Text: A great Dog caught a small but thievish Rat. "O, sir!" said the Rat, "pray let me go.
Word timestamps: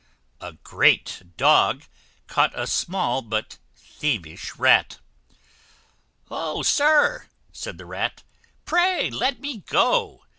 A 0.39 0.53
great 0.53 1.21
Dog 1.37 1.83
caught 2.25 2.57
a 2.59 2.65
small 2.65 3.21
but 3.21 3.59
thievish 3.75 4.55
Rat. 4.55 4.97
"O, 6.31 6.63
sir!" 6.63 7.27
said 7.51 7.77
the 7.77 7.85
Rat, 7.85 8.23
"pray 8.65 9.11
let 9.11 9.39
me 9.39 9.57
go. 9.59 10.23